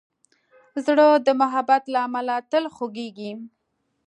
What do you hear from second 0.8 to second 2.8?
زړه د محبت له امله تل